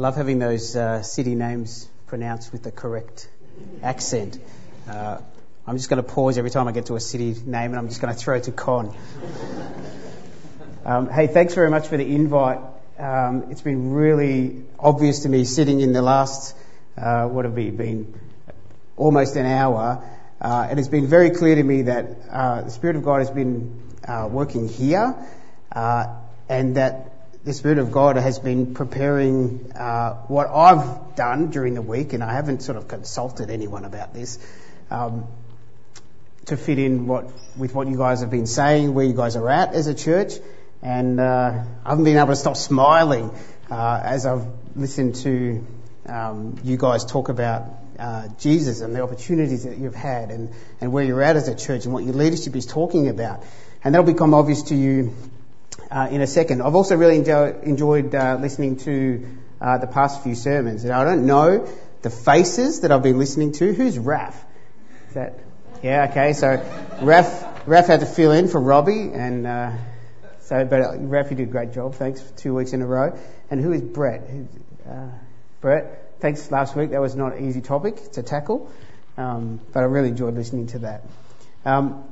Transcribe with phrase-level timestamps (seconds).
[0.00, 3.28] I love having those uh, city names pronounced with the correct
[3.82, 4.38] accent.
[4.88, 5.18] Uh,
[5.66, 7.88] I'm just going to pause every time I get to a city name and I'm
[7.88, 8.96] just going to throw it to Con.
[10.86, 12.60] Um, hey, thanks very much for the invite.
[12.98, 16.56] Um, it's been really obvious to me sitting in the last,
[16.96, 18.18] uh, what have we been,
[18.96, 20.02] almost an hour,
[20.40, 23.30] uh, and it's been very clear to me that uh, the Spirit of God has
[23.30, 25.14] been uh, working here,
[25.72, 26.06] uh,
[26.48, 27.09] and that
[27.42, 32.22] the Spirit of God has been preparing uh, what I've done during the week, and
[32.22, 34.38] I haven't sort of consulted anyone about this,
[34.90, 35.26] um,
[36.46, 39.48] to fit in what with what you guys have been saying, where you guys are
[39.48, 40.34] at as a church,
[40.82, 43.30] and uh, I haven't been able to stop smiling
[43.70, 45.64] uh, as I've listened to
[46.06, 47.64] um, you guys talk about
[47.98, 51.54] uh, Jesus and the opportunities that you've had, and, and where you're at as a
[51.54, 53.42] church, and what your leadership is talking about,
[53.82, 55.14] and that'll become obvious to you
[55.90, 56.62] uh, in a second.
[56.62, 59.26] I've also really enjoy, enjoyed uh, listening to
[59.60, 61.68] uh, the past few sermons, and I don't know
[62.02, 63.72] the faces that I've been listening to.
[63.72, 64.42] Who's Raf?
[65.08, 65.38] Is that?
[65.82, 66.32] Yeah, okay.
[66.32, 66.64] So
[67.02, 69.72] Raf, Raf had to fill in for Robbie, and uh,
[70.40, 71.94] so but uh, Raf, you did a great job.
[71.94, 73.18] Thanks for two weeks in a row.
[73.50, 74.28] And who is Brett?
[74.88, 75.08] Uh,
[75.60, 76.90] Brett, thanks last week.
[76.90, 78.70] That was not an easy topic to tackle,
[79.16, 81.04] um, but I really enjoyed listening to that.
[81.64, 82.04] Um,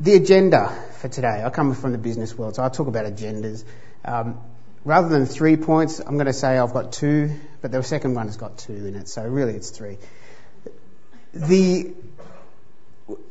[0.00, 0.68] the agenda
[1.00, 1.42] for today.
[1.44, 3.64] I come from the business world, so I talk about agendas.
[4.04, 4.40] Um,
[4.84, 8.26] rather than three points, I'm going to say I've got two, but the second one
[8.26, 9.98] has got two in it, so really it's three.
[11.34, 11.94] The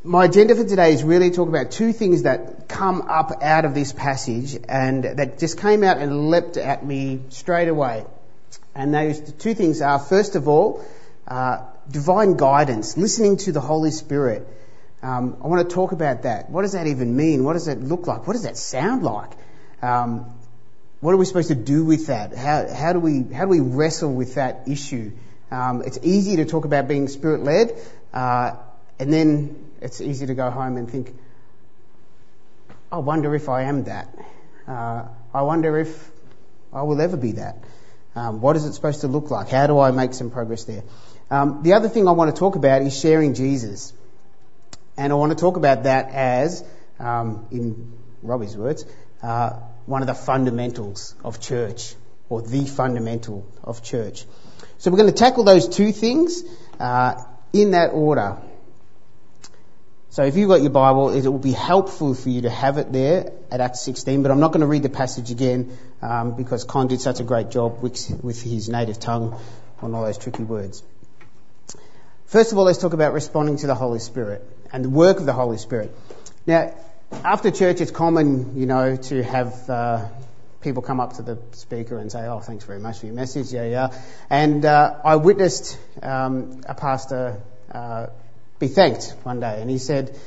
[0.04, 3.76] my agenda for today is really talk about two things that come up out of
[3.76, 8.06] this passage and that just came out and leapt at me straight away.
[8.74, 10.84] And those two things are, first of all,
[11.28, 14.48] uh, divine guidance, listening to the Holy Spirit.
[15.02, 16.50] Um, I want to talk about that.
[16.50, 17.44] What does that even mean?
[17.44, 18.26] What does it look like?
[18.26, 19.32] What does that sound like?
[19.82, 20.34] Um,
[21.00, 22.36] what are we supposed to do with that?
[22.36, 25.12] How, how, do we how do we wrestle with that issue?
[25.52, 27.80] Um, it's easy to talk about being spirit led,
[28.14, 28.56] uh,
[28.98, 31.14] and then it's easy to go home and think,
[32.92, 34.10] I wonder if I am that.
[34.68, 36.10] Uh, I wonder if
[36.74, 37.58] I will ever be that.
[38.16, 39.50] Um, what is it supposed to look like?
[39.50, 40.84] How do I make some progress there?
[41.30, 43.94] Um, the other thing I want to talk about is sharing Jesus.
[44.98, 46.64] And I want to talk about that as,
[47.00, 47.94] um, in
[48.24, 48.84] Robbie's words,
[49.22, 51.94] uh, one of the fundamentals of church,
[52.30, 54.26] or the fundamental of church.
[54.80, 56.44] So we're going to tackle those two things
[56.80, 58.38] uh, in that order.
[60.10, 62.92] So if you've got your Bible, it will be helpful for you to have it
[62.92, 66.64] there at Acts 16, but I'm not going to read the passage again um, because
[66.64, 69.40] Con did such a great job with, with his native tongue
[69.80, 70.82] on all those tricky words.
[72.26, 75.26] First of all, let's talk about responding to the Holy Spirit and the work of
[75.26, 75.96] the Holy Spirit.
[76.46, 76.74] Now,
[77.12, 80.08] after church, it's common, you know, to have uh,
[80.62, 83.52] people come up to the speaker and say, "Oh, thanks very much for your message."
[83.54, 84.02] Yeah, yeah.
[84.30, 87.42] And uh, I witnessed um, a pastor
[87.72, 88.08] uh,
[88.60, 90.18] be thanked one day, and he said,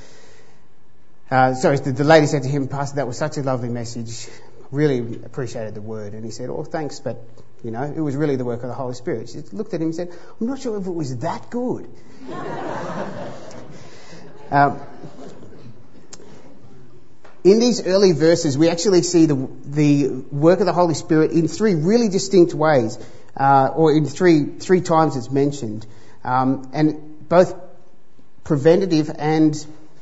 [1.30, 4.28] uh, "Sorry, the, the lady said to him, Pastor, that was such a lovely message.
[4.70, 7.22] Really appreciated the word." And he said, "Oh, thanks, but."
[7.62, 9.28] You know, it was really the work of the Holy Spirit.
[9.28, 11.90] She looked at him and said, I'm not sure if it was that good.
[14.50, 14.80] Um,
[17.44, 21.48] in these early verses, we actually see the, the work of the Holy Spirit in
[21.48, 22.98] three really distinct ways,
[23.36, 25.86] uh, or in three, three times it's mentioned,
[26.24, 27.54] um, and both
[28.44, 29.54] preventative and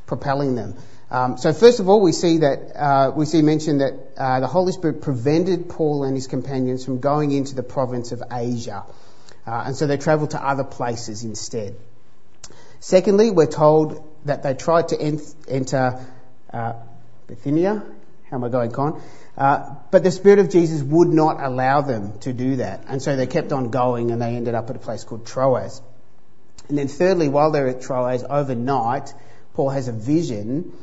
[0.07, 0.75] propelling them.
[1.11, 4.47] Um, so first of all, we see that uh, we see mentioned that uh, the
[4.47, 8.83] Holy Spirit prevented Paul and his companions from going into the province of Asia,
[9.47, 11.75] uh, and so they travelled to other places instead.
[12.79, 14.99] Secondly, we're told that they tried to
[15.47, 16.05] enter
[16.51, 16.73] uh,
[17.27, 17.83] Bithynia.
[18.29, 19.01] How am I going, Con?
[19.37, 22.83] Uh, but the Spirit of Jesus would not allow them to do that.
[22.87, 25.81] And so they kept on going and they ended up at a place called Troas.
[26.67, 29.13] And then thirdly, while they're at Troas, overnight,
[29.53, 30.73] Paul has a vision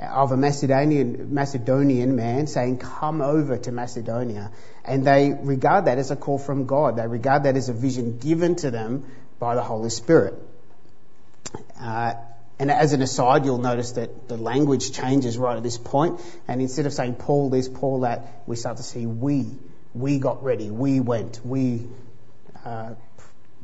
[0.00, 4.50] of a Macedonian, Macedonian man saying, come over to Macedonia.
[4.84, 6.96] And they regard that as a call from God.
[6.96, 9.04] They regard that as a vision given to them
[9.38, 10.34] by the Holy Spirit.
[11.80, 12.14] Uh,
[12.58, 16.60] and as an aside, you'll notice that the language changes right at this point, and
[16.60, 19.46] instead of saying Paul this, Paul that, we start to see we.
[19.94, 21.86] We got ready, we went, we,
[22.64, 22.94] uh,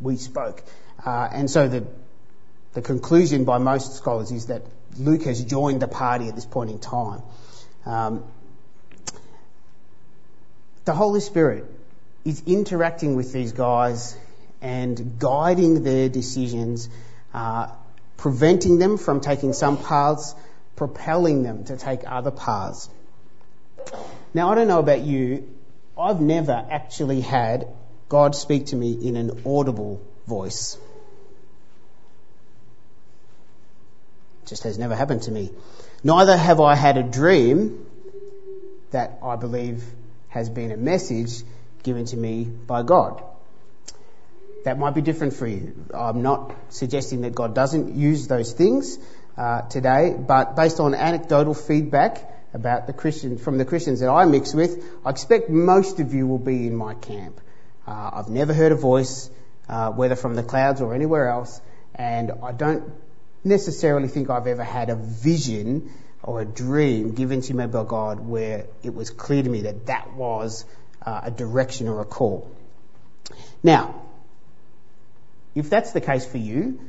[0.00, 0.62] we spoke.
[1.04, 1.86] Uh, and so the,
[2.72, 4.62] the conclusion by most scholars is that
[4.96, 7.22] Luke has joined the party at this point in time.
[7.84, 8.24] Um,
[10.84, 11.64] the Holy Spirit
[12.24, 14.16] is interacting with these guys
[14.62, 16.88] and guiding their decisions
[17.34, 17.68] uh,
[18.16, 20.34] preventing them from taking some paths,
[20.76, 22.88] propelling them to take other paths.
[24.32, 25.48] Now, I don't know about you,
[25.96, 27.68] I've never actually had
[28.08, 30.76] God speak to me in an audible voice.
[34.42, 35.50] It Just has never happened to me.
[36.02, 37.86] Neither have I had a dream
[38.90, 39.84] that I believe
[40.28, 41.42] has been a message
[41.82, 43.22] given to me by God.
[44.64, 45.86] That might be different for you.
[45.94, 48.98] I'm not suggesting that God doesn't use those things
[49.36, 54.24] uh, today, but based on anecdotal feedback about the Christian from the Christians that I
[54.24, 57.40] mix with, I expect most of you will be in my camp.
[57.86, 59.28] Uh, I've never heard a voice,
[59.68, 61.60] uh, whether from the clouds or anywhere else,
[61.94, 62.90] and I don't
[63.44, 68.20] necessarily think I've ever had a vision or a dream given to me by God
[68.20, 70.64] where it was clear to me that that was
[71.04, 72.50] uh, a direction or a call.
[73.62, 74.03] Now,
[75.54, 76.80] if that's the case for you,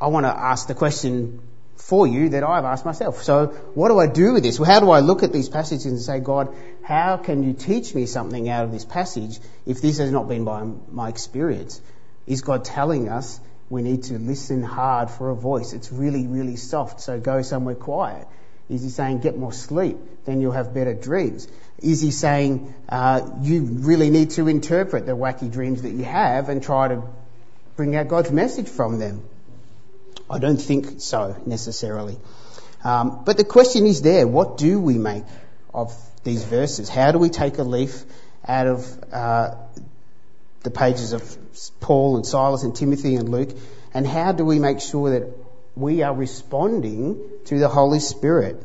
[0.00, 1.40] I want to ask the question
[1.76, 3.22] for you that I've asked myself.
[3.22, 4.58] So, what do I do with this?
[4.58, 7.94] Well, how do I look at these passages and say, God, how can you teach
[7.94, 11.80] me something out of this passage if this has not been by my experience?
[12.26, 15.72] Is God telling us we need to listen hard for a voice?
[15.74, 18.26] It's really, really soft, so go somewhere quiet.
[18.68, 21.46] Is he saying get more sleep, then you'll have better dreams?
[21.78, 26.48] Is he saying uh, you really need to interpret the wacky dreams that you have
[26.48, 27.02] and try to
[27.76, 29.22] bring out God's message from them?
[30.28, 32.18] I don't think so necessarily.
[32.82, 35.24] Um, but the question is there: What do we make
[35.72, 35.94] of
[36.24, 36.88] these verses?
[36.88, 38.02] How do we take a leaf
[38.46, 39.54] out of uh,
[40.62, 41.38] the pages of
[41.80, 43.50] Paul and Silas and Timothy and Luke,
[43.94, 45.28] and how do we make sure that
[45.76, 48.62] we are responding to the Holy Spirit.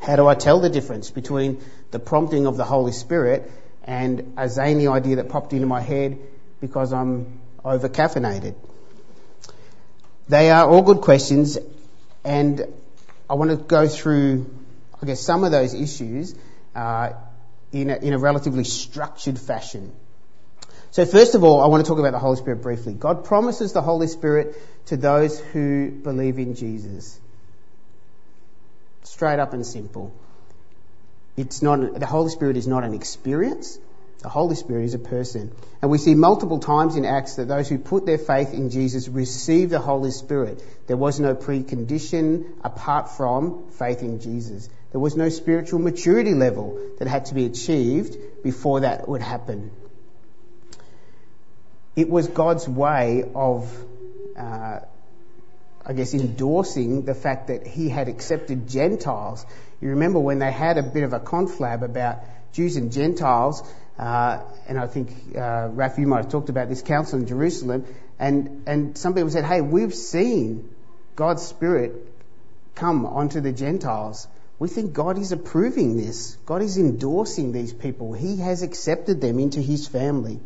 [0.00, 1.62] How do I tell the difference between
[1.92, 3.50] the prompting of the Holy Spirit
[3.84, 6.18] and a zany idea that popped into my head
[6.60, 8.54] because I'm over caffeinated?
[10.28, 11.58] They are all good questions,
[12.24, 12.62] and
[13.28, 14.50] I want to go through,
[15.02, 16.34] I guess, some of those issues
[16.74, 17.12] uh,
[17.72, 19.92] in, a, in a relatively structured fashion.
[20.90, 22.94] So first of all, I want to talk about the Holy Spirit briefly.
[22.94, 24.54] God promises the Holy Spirit
[24.86, 27.18] to those who believe in Jesus.
[29.02, 30.14] Straight up and simple.
[31.36, 33.78] It's not, the Holy Spirit is not an experience.
[34.24, 35.52] The Holy Spirit is a person.
[35.82, 39.06] And we see multiple times in Acts that those who put their faith in Jesus
[39.06, 40.62] receive the Holy Spirit.
[40.86, 44.70] There was no precondition apart from faith in Jesus.
[44.92, 49.70] There was no spiritual maturity level that had to be achieved before that would happen.
[51.94, 53.70] It was God's way of,
[54.38, 54.78] uh,
[55.84, 59.44] I guess, endorsing the fact that He had accepted Gentiles.
[59.82, 62.20] You remember when they had a bit of a conflab about
[62.54, 63.62] Jews and Gentiles,
[63.98, 67.84] and I think uh, Raf, you might have talked about this council in Jerusalem,
[68.18, 70.68] and and some people said, "Hey, we've seen
[71.16, 71.92] God's Spirit
[72.74, 74.26] come onto the Gentiles."
[74.58, 76.36] We think God is approving this.
[76.46, 78.12] God is endorsing these people.
[78.12, 80.38] He has accepted them into His family.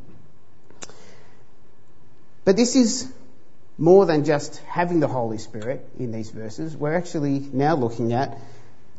[2.45, 3.13] But this is
[3.77, 6.77] more than just having the Holy Spirit in these verses.
[6.77, 8.39] We're actually now looking at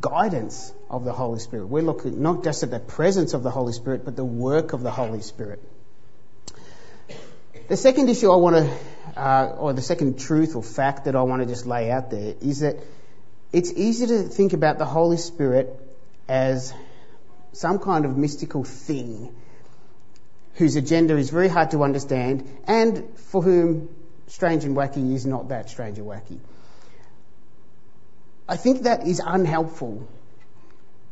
[0.01, 1.67] guidance of the Holy Spirit.
[1.67, 4.81] We're looking not just at the presence of the Holy Spirit, but the work of
[4.81, 5.61] the Holy Spirit.
[7.67, 11.21] The second issue I want to, uh, or the second truth or fact that I
[11.23, 12.77] want to just lay out there is that
[13.51, 15.75] it's easy to think about the Holy Spirit
[16.27, 16.73] as
[17.51, 19.35] some kind of mystical thing
[20.55, 23.89] whose agenda is very hard to understand and for whom
[24.27, 26.39] strange and wacky is not that strange and wacky.
[28.49, 30.07] I think that is unhelpful.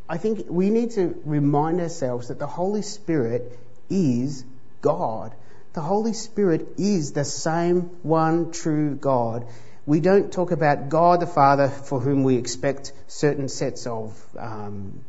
[0.10, 3.60] I think we need to remind ourselves that the Holy Spirit
[3.92, 4.44] is
[4.82, 5.36] God.
[5.74, 9.46] The Holy Spirit is the same one true God.
[9.86, 15.06] We don't talk about God the Father for whom we expect certain sets of um,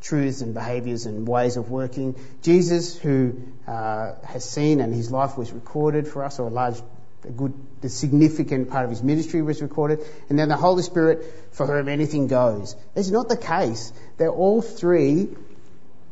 [0.00, 2.14] truths and behaviours and ways of working.
[2.42, 6.80] Jesus, who uh, has seen and his life was recorded for us, or a large,
[7.24, 11.24] a good, the significant part of his ministry was recorded, and then the Holy Spirit,
[11.52, 12.76] for whom anything goes.
[12.94, 13.92] It's not the case.
[14.16, 15.28] They're all three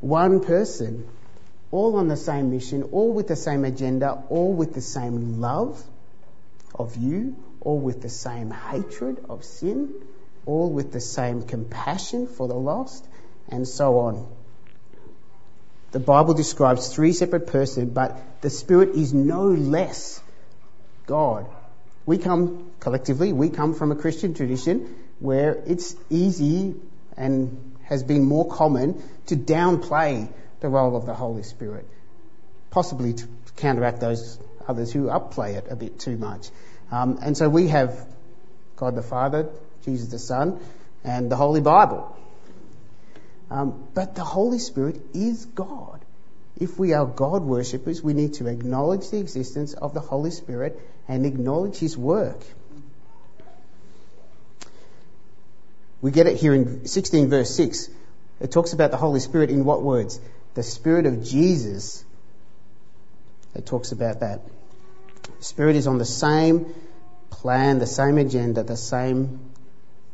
[0.00, 1.08] one person,
[1.70, 5.82] all on the same mission, all with the same agenda, all with the same love
[6.74, 9.94] of you, all with the same hatred of sin,
[10.44, 13.06] all with the same compassion for the lost,
[13.48, 14.26] and so on.
[15.92, 20.21] The Bible describes three separate persons, but the Spirit is no less
[21.06, 21.46] God.
[22.04, 26.74] We come collectively, we come from a Christian tradition where it's easy
[27.16, 30.28] and has been more common to downplay
[30.60, 31.86] the role of the Holy Spirit,
[32.70, 36.48] possibly to counteract those others who upplay it a bit too much.
[36.90, 38.06] Um, and so we have
[38.76, 39.48] God the Father,
[39.84, 40.60] Jesus the Son,
[41.04, 42.16] and the Holy Bible.
[43.50, 46.00] Um, but the Holy Spirit is God.
[46.58, 50.80] If we are God worshippers, we need to acknowledge the existence of the Holy Spirit
[51.08, 52.40] and acknowledge His work.
[56.00, 57.88] We get it here in 16 verse 6.
[58.40, 60.20] It talks about the Holy Spirit in what words?
[60.54, 62.04] The Spirit of Jesus.
[63.54, 64.40] It talks about that.
[65.38, 66.74] Spirit is on the same
[67.30, 69.40] plan, the same agenda, the same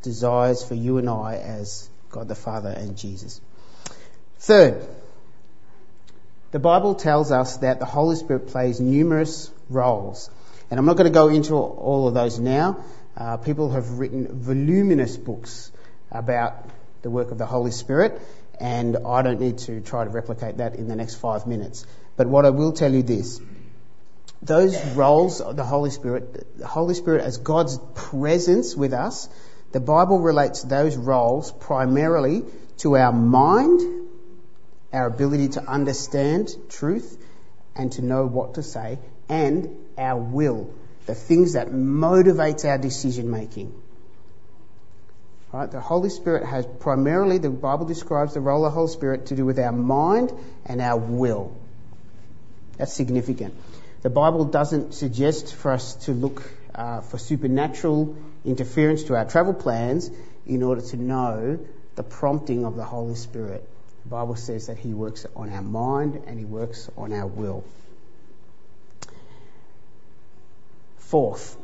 [0.03, 3.41] desires for you and I as God the Father and Jesus.
[4.39, 4.87] Third,
[6.51, 10.31] the Bible tells us that the Holy Spirit plays numerous roles.
[10.71, 12.85] And I'm not going to go into all of those now.
[13.17, 15.73] Uh, people have written voluminous books
[16.11, 16.69] about
[17.03, 18.21] the work of the Holy Spirit,
[18.61, 21.87] and I don't need to try to replicate that in the next five minutes.
[22.17, 23.41] But what I will tell you this
[24.41, 29.29] those roles of the Holy Spirit, the Holy Spirit as God's presence with us,
[29.73, 32.45] the Bible relates those roles primarily
[32.79, 34.07] to our mind,
[34.93, 37.19] our ability to understand truth
[37.75, 38.99] and to know what to say,
[39.29, 40.73] and our will,
[41.07, 43.75] the things that motivates our decision making.
[45.53, 45.71] Right?
[45.71, 49.37] The Holy Spirit has primarily, the Bible describes the role of the Holy Spirit to
[49.37, 50.33] do with our mind
[50.67, 51.57] and our will.
[52.77, 53.55] That's significant.
[54.03, 56.43] The Bible doesn't suggest for us to look
[56.75, 60.11] uh, for supernatural interference to our travel plans
[60.47, 61.59] in order to know
[61.97, 63.69] the prompting of the Holy Spirit.
[64.05, 67.65] The Bible says that He works on our mind and He works on our will.
[71.09, 71.57] Fourth,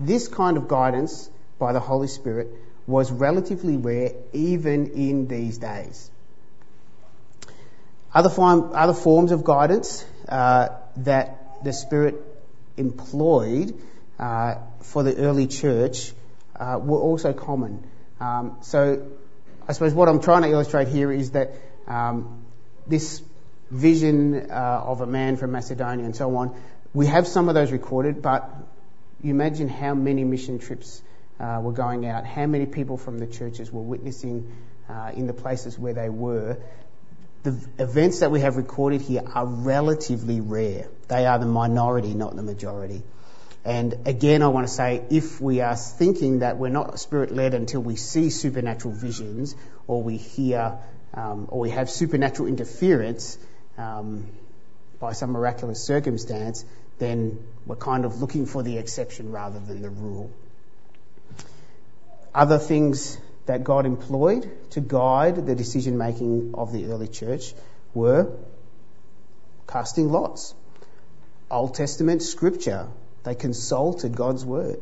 [0.00, 2.48] this kind of guidance by the Holy Spirit
[2.86, 6.10] was relatively rare even in these days.
[8.12, 12.16] Other, form, other forms of guidance uh, that the Spirit
[12.76, 13.80] employed
[14.18, 16.12] uh, for the early church
[16.56, 17.86] uh, were also common.
[18.18, 19.06] Um, so,
[19.68, 21.52] I suppose what I'm trying to illustrate here is that
[21.86, 22.42] um,
[22.86, 23.22] this
[23.70, 26.56] vision uh, of a man from Macedonia and so on,
[26.94, 28.50] we have some of those recorded, but
[29.22, 31.02] you imagine how many mission trips
[31.40, 34.52] uh, were going out, how many people from the churches were witnessing
[34.88, 36.56] uh, in the places where they were.
[37.42, 40.88] The events that we have recorded here are relatively rare.
[41.08, 43.02] They are the minority, not the majority.
[43.64, 47.54] And again, I want to say if we are thinking that we're not spirit led
[47.54, 49.54] until we see supernatural visions
[49.86, 50.78] or we hear
[51.14, 53.38] um, or we have supernatural interference
[53.76, 54.26] um,
[55.00, 56.64] by some miraculous circumstance,
[56.98, 60.30] then we're kind of looking for the exception rather than the rule.
[62.34, 67.54] Other things that God employed to guide the decision making of the early church
[67.94, 68.30] were
[69.66, 70.54] casting lots,
[71.50, 72.88] Old Testament scripture.
[73.24, 74.80] They consulted God's word.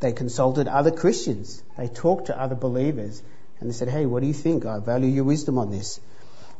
[0.00, 1.62] They consulted other Christians.
[1.76, 3.22] They talked to other believers
[3.60, 4.66] and they said, Hey, what do you think?
[4.66, 6.00] I value your wisdom on this.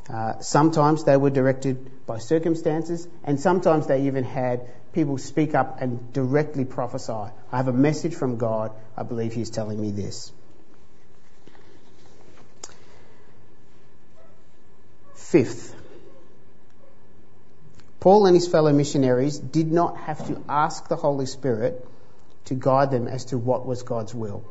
[0.09, 5.81] Uh, sometimes they were directed by circumstances, and sometimes they even had people speak up
[5.81, 7.13] and directly prophesy.
[7.13, 8.73] I have a message from God.
[8.97, 10.31] I believe He's telling me this.
[15.15, 15.75] Fifth,
[18.05, 21.89] Paul and his fellow missionaries did not have to ask the Holy Spirit
[22.45, 24.45] to guide them as to what was God's will.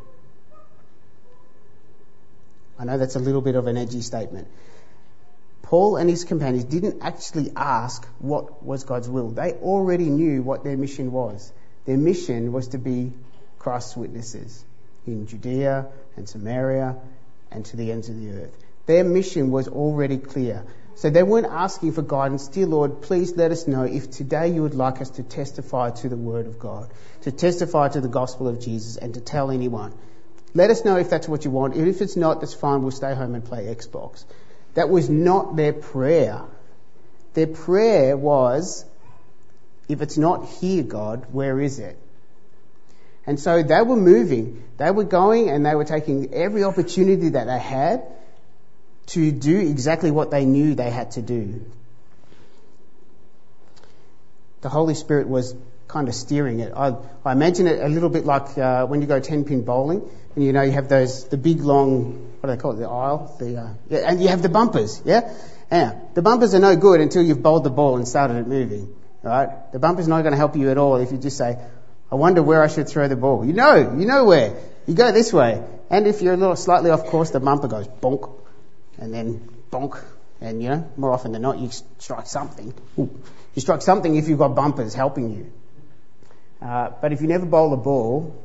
[2.79, 4.47] I know that's a little bit of an edgy statement.
[5.63, 9.29] Paul and his companions didn't actually ask what was God's will.
[9.31, 11.51] They already knew what their mission was.
[11.85, 13.11] Their mission was to be
[13.59, 14.63] Christ's witnesses
[15.07, 16.97] in Judea and Samaria
[17.49, 18.57] and to the ends of the earth.
[18.85, 20.65] Their mission was already clear.
[20.95, 22.49] So they weren't asking for guidance.
[22.49, 26.09] Dear Lord, please let us know if today you would like us to testify to
[26.09, 26.91] the Word of God,
[27.21, 29.93] to testify to the gospel of Jesus, and to tell anyone.
[30.53, 31.75] Let us know if that's what you want.
[31.75, 32.83] If it's not, that's fine.
[32.83, 34.23] We'll stay home and play Xbox.
[34.73, 36.41] That was not their prayer.
[37.33, 38.85] Their prayer was,
[39.87, 41.97] if it's not here, God, where is it?
[43.25, 44.63] And so they were moving.
[44.77, 48.03] They were going and they were taking every opportunity that they had
[49.07, 51.65] to do exactly what they knew they had to do.
[54.61, 55.55] The Holy Spirit was
[55.93, 56.73] kind of steering it.
[56.75, 60.01] I, I imagine it a little bit like uh, when you go 10 pin bowling
[60.35, 62.89] and you know you have those, the big long what do they call it, the
[62.89, 65.33] aisle, the, uh, yeah, and you have the bumpers, yeah?
[65.71, 68.93] Yeah, the bumpers are no good until you've bowled the ball and started it moving,
[69.21, 69.71] right?
[69.71, 71.57] The bumper's not going to help you at all if you just say,
[72.11, 73.45] I wonder where I should throw the ball.
[73.45, 74.57] You know, you know where.
[74.85, 75.63] You go this way.
[75.89, 78.29] And if you're a little slightly off course, the bumper goes bonk,
[78.97, 80.03] and then bonk,
[80.41, 81.69] and you know, more often than not, you
[81.99, 82.73] strike something.
[82.97, 85.51] You strike something if you've got bumpers helping you.
[86.63, 88.41] Uh, but if you never bowl the ball,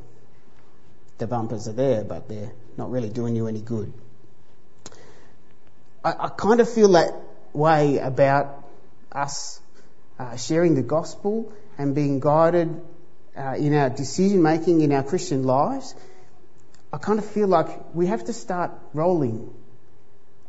[1.18, 3.92] the bumpers are there, but they're not really doing you any good.
[6.04, 7.14] I, I kind of feel that
[7.52, 8.64] way about
[9.12, 9.60] us
[10.18, 12.80] uh, sharing the gospel and being guided
[13.36, 15.94] uh, in our decision making in our Christian lives.
[16.92, 19.54] I kind of feel like we have to start rolling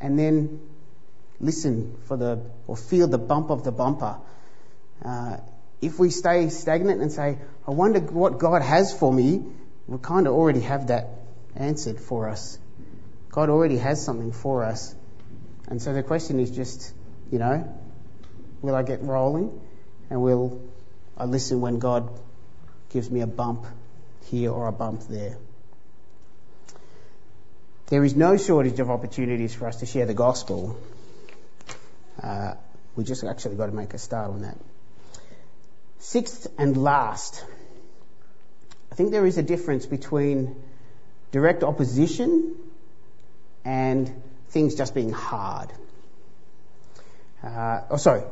[0.01, 0.61] and then
[1.39, 4.17] listen for the, or feel the bump of the bumper.
[5.05, 5.37] Uh,
[5.81, 9.43] if we stay stagnant and say, I wonder what God has for me,
[9.87, 11.09] we kind of already have that
[11.55, 12.59] answered for us.
[13.29, 14.93] God already has something for us.
[15.67, 16.93] And so the question is just,
[17.31, 17.73] you know,
[18.61, 19.59] will I get rolling?
[20.09, 20.61] And will
[21.17, 22.09] I listen when God
[22.89, 23.65] gives me a bump
[24.25, 25.37] here or a bump there?
[27.87, 30.79] There is no shortage of opportunities for us to share the gospel.
[32.21, 32.53] Uh,
[32.95, 34.57] we just actually got to make a start on that.
[35.99, 37.43] Sixth and last,
[38.91, 40.55] I think there is a difference between
[41.31, 42.55] direct opposition
[43.65, 45.71] and things just being hard.
[47.43, 48.23] Uh, oh, sorry.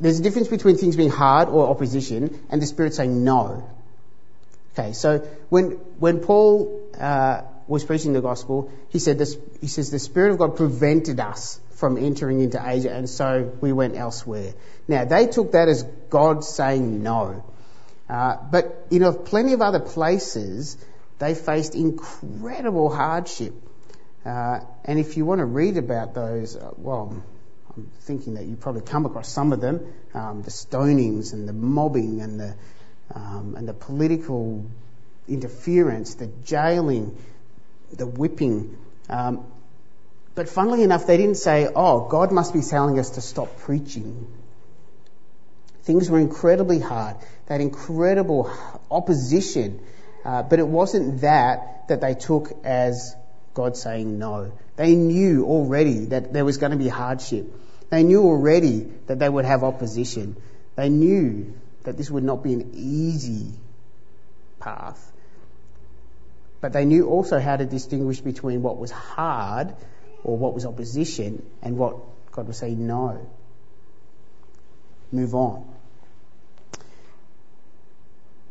[0.00, 3.68] There's a difference between things being hard or opposition and the Spirit saying no.
[4.74, 9.90] Okay, so when, when Paul uh, was preaching the gospel, he said this, he says
[9.90, 14.54] the Spirit of God prevented us from entering into Asia and so we went elsewhere.
[14.88, 17.44] Now they took that as God saying no.
[18.08, 20.76] Uh, but you know, plenty of other places
[21.18, 23.54] they faced incredible hardship.
[24.24, 27.22] Uh, and if you want to read about those, uh, well,
[27.74, 31.52] I'm thinking that you probably come across some of them, um, the stonings and the
[31.52, 32.54] mobbing and the
[33.14, 34.66] um, and the political
[35.28, 37.16] interference, the jailing,
[37.92, 38.76] the whipping.
[39.08, 39.44] Um,
[40.36, 44.26] but funnily enough, they didn't say, "Oh, God must be telling us to stop preaching."
[45.84, 47.16] Things were incredibly hard.
[47.46, 48.50] They had incredible
[48.90, 49.80] opposition,
[50.24, 53.16] uh, but it wasn't that that they took as
[53.54, 54.52] God saying no.
[54.76, 57.46] They knew already that there was going to be hardship.
[57.88, 60.36] They knew already that they would have opposition.
[60.74, 63.52] They knew that this would not be an easy
[64.60, 65.00] path.
[66.60, 69.74] But they knew also how to distinguish between what was hard
[70.26, 71.98] or what was opposition and what
[72.32, 73.24] God was saying no.
[75.12, 75.64] Move on.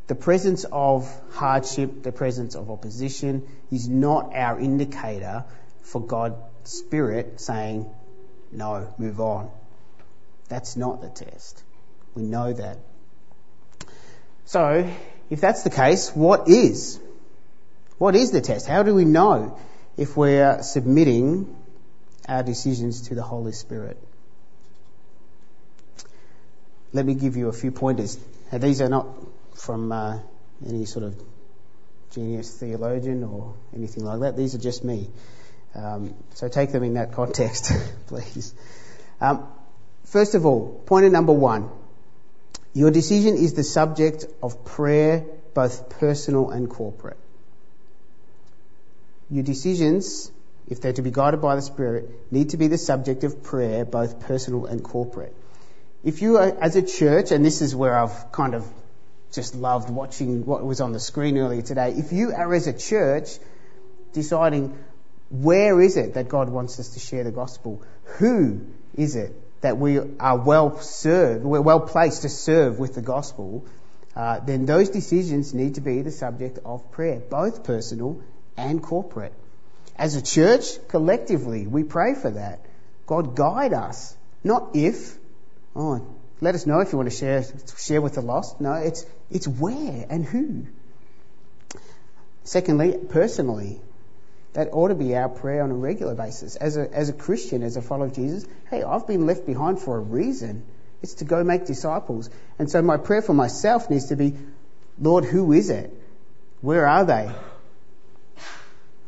[0.08, 5.44] The presence of hardship, the presence of opposition is not our indicator
[5.82, 7.90] for God's Spirit saying,
[8.54, 9.52] no, move on.
[10.48, 11.62] That's not the test.
[12.14, 12.78] We know that.
[14.46, 14.90] So,
[15.30, 17.02] if that's the case, what is?
[17.98, 18.66] What is the test?
[18.66, 19.60] How do we know
[19.98, 21.54] if we're submitting
[22.28, 23.98] our decisions to the Holy Spirit?
[26.94, 28.18] Let me give you a few pointers.
[28.52, 29.08] Now, these are not
[29.56, 30.20] from uh,
[30.66, 31.22] any sort of
[32.12, 34.38] genius theologian or anything like that.
[34.38, 35.10] These are just me.
[35.76, 37.72] Um, so take them in that context,
[38.08, 38.54] please.
[39.20, 39.48] Um,
[40.06, 41.70] first of all, pointer number one.
[42.74, 47.18] Your decision is the subject of prayer, both personal and corporate.
[49.30, 50.32] Your decisions,
[50.68, 53.86] if they're to be guided by the Spirit, need to be the subject of prayer,
[53.86, 55.36] both personal and corporate.
[56.04, 58.66] If you are, as a church, and this is where I've kind of
[59.32, 62.74] just loved watching what was on the screen earlier today, if you are as a
[62.74, 63.30] church
[64.14, 64.78] deciding
[65.30, 67.84] where is it that God wants us to share the gospel,
[68.20, 68.62] who
[68.96, 73.66] is it that we are well served, we're well placed to serve with the gospel,
[74.16, 78.22] uh, then those decisions need to be the subject of prayer, both personal
[78.56, 79.34] and corporate.
[79.98, 82.66] As a church, collectively, we pray for that.
[83.08, 85.18] God guide us, not if.
[85.76, 86.06] Oh,
[86.42, 87.44] let us know if you want to share
[87.78, 88.60] share with the lost.
[88.60, 90.66] No, it's it's where and who.
[92.44, 93.80] Secondly, personally,
[94.54, 96.56] that ought to be our prayer on a regular basis.
[96.56, 99.80] As a, as a Christian, as a follower of Jesus, hey, I've been left behind
[99.80, 100.64] for a reason.
[101.02, 102.30] It's to go make disciples.
[102.58, 104.34] And so my prayer for myself needs to be,
[105.00, 105.92] Lord, who is it?
[106.62, 107.30] Where are they?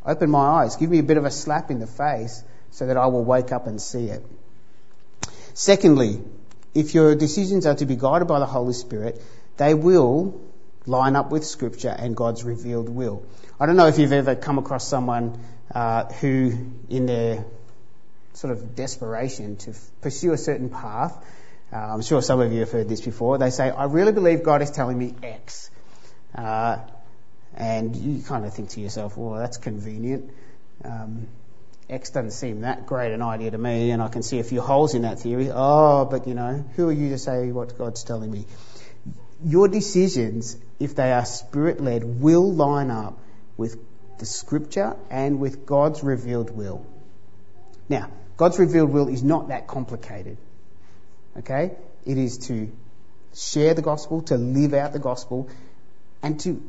[0.08, 0.76] Open my eyes.
[0.76, 3.52] Give me a bit of a slap in the face so that I will wake
[3.52, 4.24] up and see it.
[5.52, 6.22] Secondly,
[6.74, 9.20] if your decisions are to be guided by the Holy Spirit,
[9.58, 10.40] they will
[10.86, 13.22] line up with Scripture and God's revealed will.
[13.60, 15.38] I don't know if you've ever come across someone
[15.74, 17.44] uh, who, in their
[18.32, 21.22] sort of desperation to f- pursue a certain path,
[21.70, 24.42] uh, I'm sure some of you have heard this before, they say, I really believe
[24.42, 25.70] God is telling me X.
[26.34, 26.78] Uh,
[27.58, 30.30] and you kind of think to yourself, well, that's convenient.
[30.82, 31.28] Um,
[31.90, 34.62] X doesn't seem that great an idea to me, and I can see a few
[34.62, 35.50] holes in that theory.
[35.52, 38.46] Oh, but you know, who are you to say what God's telling me?
[39.44, 43.18] your decisions, if they are spirit led, will line up
[43.56, 43.78] with
[44.18, 46.84] the scripture and with God's revealed will.
[47.88, 50.38] Now, God's revealed will is not that complicated.
[51.36, 51.76] Okay?
[52.04, 52.70] It is to
[53.34, 55.48] share the gospel, to live out the gospel,
[56.22, 56.60] and to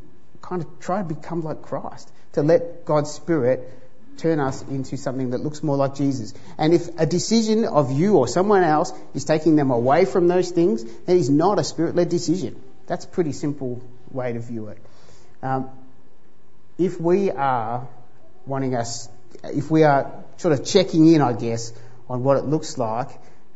[0.49, 2.11] kind of try to become like Christ.
[2.33, 3.71] To let God's Spirit
[4.17, 6.33] turn us into something that looks more like Jesus.
[6.57, 10.49] And if a decision of you or someone else is taking them away from those
[10.49, 12.61] things, that is not a spirit led decision.
[12.87, 13.81] That's a pretty simple
[14.11, 14.79] way to view it.
[15.43, 15.69] Um,
[16.77, 17.87] if we are
[18.45, 19.07] wanting us,
[19.43, 21.71] if we are sort of checking in, I guess,
[22.09, 23.09] on what it looks like,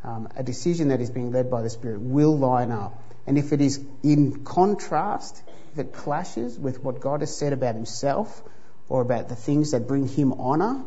[0.03, 3.01] um, a decision that is being led by the Spirit will line up.
[3.25, 5.41] And if it is in contrast,
[5.79, 8.41] it clashes with what God has said about Himself
[8.89, 10.83] or about the things that bring Him honour,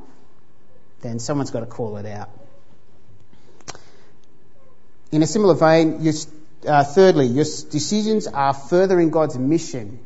[1.00, 2.30] then someone's got to call it out.
[5.12, 6.12] In a similar vein,
[6.66, 10.00] uh, thirdly, your decisions are furthering God's mission.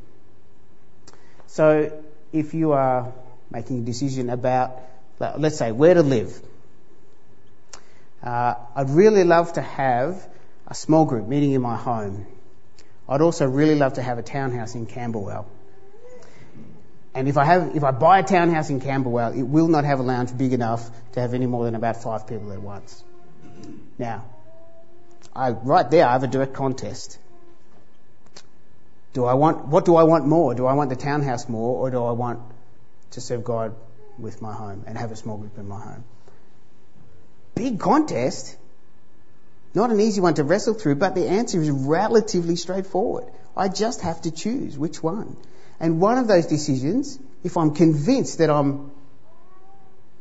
[1.47, 3.13] So if you are
[3.51, 4.79] making a decision about,
[5.19, 6.41] let's say, where to live,
[8.23, 10.27] uh, I'd really love to have
[10.67, 12.27] a small group meeting in my home.
[13.11, 15.47] I'd also really love to have a townhouse in Camberwell.
[17.13, 19.99] And if I have, if I buy a townhouse in Camberwell, it will not have
[19.99, 23.03] a lounge big enough to have any more than about five people at once.
[23.99, 24.25] Now,
[25.35, 27.19] I, right there, I have a direct contest.
[29.13, 30.55] Do I want, what do I want more?
[30.55, 32.41] Do I want the townhouse more or do I want
[33.13, 33.75] to serve God
[34.19, 36.05] with my home and have a small group in my home?
[37.57, 38.57] Big contest.
[39.75, 43.25] Not an easy one to wrestle through, but the answer is relatively straightforward.
[43.57, 45.37] I just have to choose which one.
[45.79, 48.91] And one of those decisions, if I'm convinced that I'm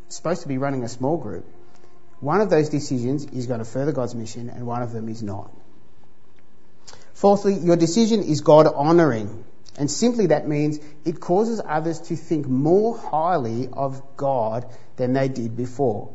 [0.08, 1.46] supposed to be running a small group,
[2.20, 5.24] one of those decisions is going to further God's mission and one of them is
[5.24, 5.52] not.
[7.14, 9.44] Fourthly, your decision is God honouring.
[9.78, 14.66] And simply that means it causes others to think more highly of God
[14.98, 16.12] than they did before.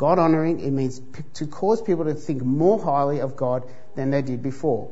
[0.00, 0.98] God honouring, it means
[1.34, 3.64] to cause people to think more highly of God
[3.96, 4.90] than they did before.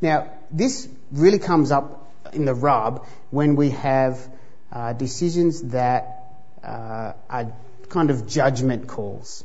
[0.00, 4.26] Now, this really comes up in the rub when we have
[4.72, 6.32] uh, decisions that
[6.64, 7.52] uh, are
[7.90, 9.44] kind of judgment calls.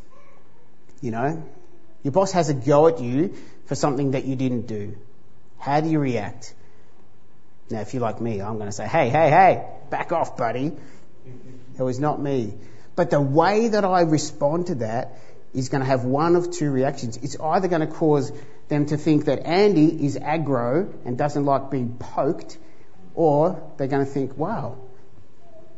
[1.01, 1.43] You know,
[2.03, 3.35] your boss has a go at you
[3.65, 4.95] for something that you didn't do.
[5.57, 6.53] How do you react?
[7.69, 10.71] Now, if you're like me, I'm going to say, hey, hey, hey, back off, buddy.
[11.77, 12.53] It was not me.
[12.95, 15.17] But the way that I respond to that
[15.53, 17.17] is going to have one of two reactions.
[17.17, 18.31] It's either going to cause
[18.69, 22.57] them to think that Andy is aggro and doesn't like being poked,
[23.15, 24.77] or they're going to think, wow,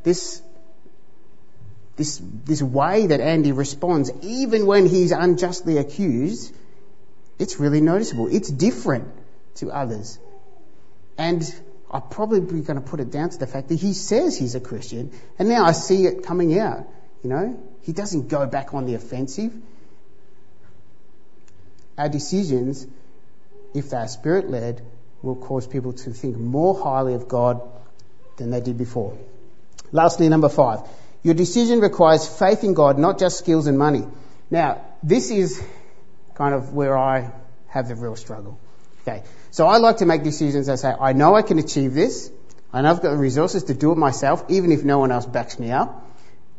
[0.04, 0.42] this,
[1.96, 6.54] this, this way that Andy responds, even when he's unjustly accused,
[7.38, 8.28] it's really noticeable.
[8.32, 9.08] It's different
[9.56, 10.20] to others.
[11.18, 11.44] And
[11.92, 14.60] I'm probably going to put it down to the fact that he says he's a
[14.60, 16.88] Christian, and now I see it coming out.
[17.26, 19.52] You know, he doesn't go back on the offensive.
[21.98, 22.86] Our decisions,
[23.74, 24.84] if they're spirit led,
[25.24, 27.68] will cause people to think more highly of God
[28.38, 29.18] than they did before.
[29.92, 30.82] Lastly, number five.
[31.24, 34.04] Your decision requires faith in God, not just skills and money.
[34.52, 35.60] Now, this is
[36.36, 37.32] kind of where I
[37.70, 38.60] have the real struggle.
[39.02, 39.24] Okay.
[39.50, 42.30] So I like to make decisions that say, I know I can achieve this.
[42.72, 45.26] I know I've got the resources to do it myself, even if no one else
[45.26, 46.04] backs me up.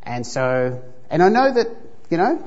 [0.07, 1.69] And so, and I know that,
[2.09, 2.47] you know,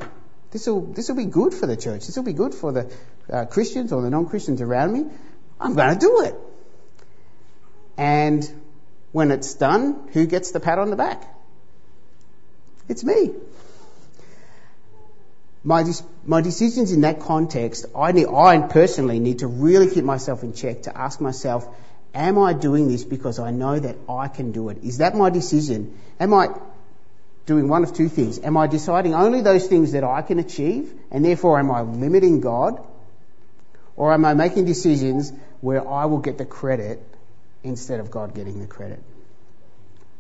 [0.51, 2.07] this will, this will be good for the church.
[2.07, 2.91] This will be good for the
[3.31, 5.05] uh, Christians or the non-Christians around me.
[5.59, 6.35] I'm going to do it.
[7.97, 8.49] And
[9.11, 11.23] when it's done, who gets the pat on the back?
[12.87, 13.31] It's me
[15.63, 15.83] my,
[16.25, 20.53] my decisions in that context, I, need, I personally need to really keep myself in
[20.53, 21.67] check to ask myself,
[22.13, 24.79] am I doing this because I know that I can do it?
[24.83, 25.99] Is that my decision?
[26.19, 26.49] Am I
[27.49, 28.39] doing one of two things?
[28.39, 32.41] Am I deciding only those things that I can achieve and therefore am I limiting
[32.41, 32.79] God?
[33.95, 37.03] Or am I making decisions where I will get the credit
[37.63, 39.01] instead of God getting the credit?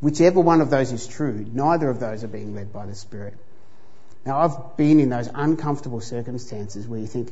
[0.01, 3.35] Whichever one of those is true, neither of those are being led by the Spirit.
[4.25, 7.31] Now, I've been in those uncomfortable circumstances where you think,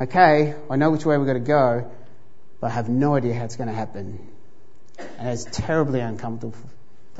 [0.00, 1.90] okay, I know which way we're going to go,
[2.60, 4.28] but I have no idea how it's going to happen.
[5.18, 6.58] And it's terribly uncomfortable,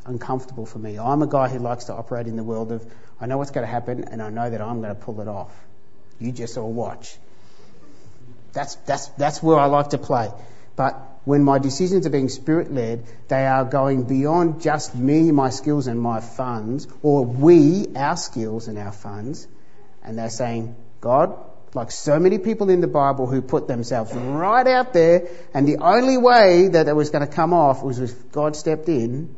[0.04, 0.98] uncomfortable for me.
[0.98, 2.84] I'm a guy who likes to operate in the world of,
[3.20, 5.28] I know what's going to happen and I know that I'm going to pull it
[5.28, 5.52] off.
[6.18, 7.16] You just all watch.
[8.52, 10.30] That's, that's, that's where I like to play.
[10.76, 15.50] But when my decisions are being spirit led, they are going beyond just me, my
[15.50, 19.46] skills, and my funds, or we, our skills and our funds,
[20.02, 21.38] and they're saying, God,
[21.74, 25.76] like so many people in the Bible who put themselves right out there, and the
[25.76, 29.36] only way that it was going to come off was if God stepped in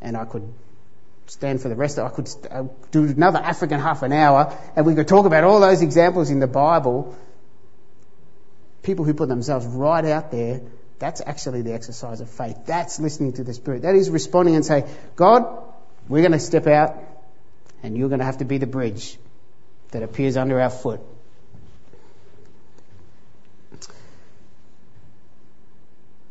[0.00, 0.52] and I could
[1.26, 4.86] stand for the rest of, I could uh, do another African half an hour and
[4.86, 7.16] we could talk about all those examples in the Bible.
[8.82, 10.62] People who put themselves right out there,
[10.98, 12.56] that's actually the exercise of faith.
[12.66, 13.82] That's listening to the Spirit.
[13.82, 15.62] That is responding and say, God,
[16.08, 16.96] we're going to step out
[17.82, 19.18] and you're going to have to be the bridge
[19.90, 21.00] that appears under our foot.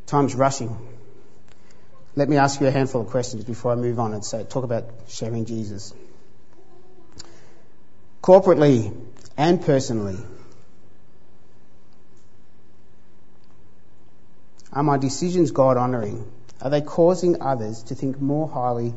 [0.08, 0.76] Time's rushing.
[2.18, 4.64] Let me ask you a handful of questions before I move on and say, talk
[4.64, 5.94] about sharing Jesus.
[8.24, 8.92] Corporately
[9.38, 10.18] and personally,
[14.74, 16.26] are my decisions God honouring?
[16.60, 18.96] Are they causing others to think more highly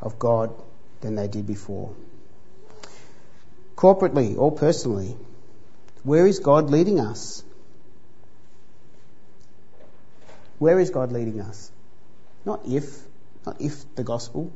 [0.00, 0.52] of God
[1.02, 1.94] than they did before?
[3.76, 5.16] Corporately or personally,
[6.02, 7.44] where is God leading us?
[10.58, 11.70] Where is God leading us?
[12.46, 13.02] Not if,
[13.44, 14.52] not if the gospel,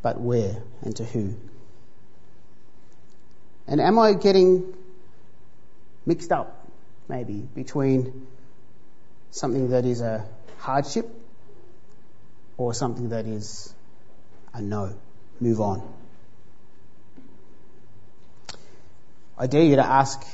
[0.00, 1.36] but where and to who.
[3.66, 4.74] And am I getting
[6.06, 6.66] mixed up,
[7.06, 8.26] maybe, between
[9.30, 10.26] something that is a
[10.58, 11.08] hardship
[12.56, 13.74] or something that is
[14.54, 14.94] a no?
[15.38, 15.82] Move on.
[19.36, 20.24] I dare you to ask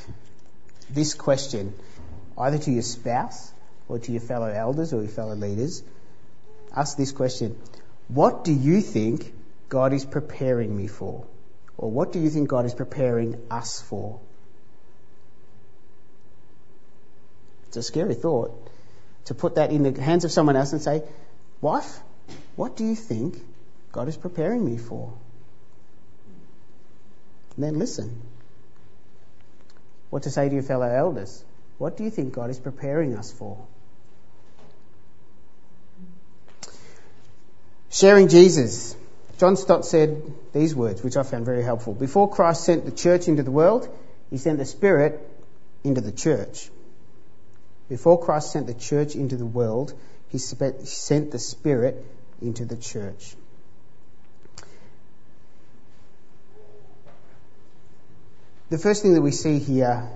[0.89, 1.75] this question
[2.39, 3.53] either to your spouse
[3.89, 5.83] or to your fellow elders or your fellow leaders
[6.75, 7.59] ask this question
[8.09, 9.33] What do you think
[9.69, 11.27] God is preparing me for?
[11.77, 14.21] Or what do you think God is preparing us for?
[17.69, 18.69] It's a scary thought
[19.27, 21.03] to put that in the hands of someone else and say,
[21.61, 22.01] Wife,
[22.57, 23.39] what do you think
[23.93, 25.13] God is preparing me for?
[27.55, 28.21] And then listen.
[30.11, 31.45] What to say to your fellow elders?
[31.79, 33.65] What do you think God is preparing us for?
[37.91, 38.97] Sharing Jesus.
[39.39, 40.23] John Stott said
[40.53, 41.93] these words, which I found very helpful.
[41.93, 43.89] Before Christ sent the church into the world,
[44.31, 45.21] he sent the Spirit
[45.83, 46.71] into the church.
[47.89, 49.93] Before Christ sent the church into the world,
[50.29, 52.05] he sent the Spirit
[52.41, 53.35] into the church.
[58.69, 60.09] The first thing that we see here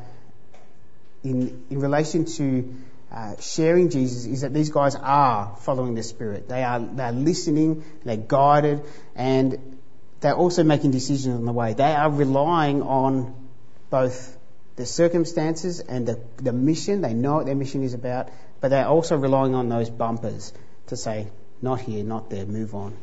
[1.24, 2.72] in, in relation to
[3.14, 6.48] uh, sharing Jesus is that these guys are following the Spirit.
[6.48, 8.82] They are they're listening, they're guided,
[9.14, 9.78] and
[10.18, 11.74] they're also making decisions on the way.
[11.74, 13.48] They are relying on
[13.88, 14.36] both
[14.74, 17.02] the circumstances and the, the mission.
[17.02, 20.52] They know what their mission is about, but they're also relying on those bumpers
[20.88, 21.28] to say,
[21.62, 22.96] not here, not there, move on.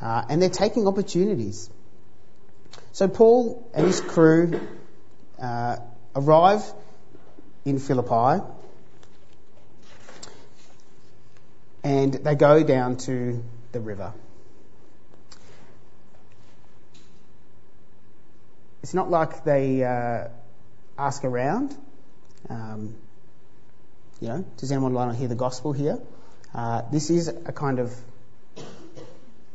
[0.00, 1.68] Uh, and they're taking opportunities.
[2.92, 4.60] So Paul and his crew
[5.42, 5.78] uh,
[6.14, 6.62] arrive
[7.64, 8.44] in Philippi
[11.84, 14.12] and they go down to the river.
[18.82, 20.28] It's not like they uh,
[20.98, 21.76] ask around.
[22.48, 22.94] Um,
[24.20, 25.98] you know, does anyone want to hear the gospel here?
[26.54, 27.94] Uh, this is a kind of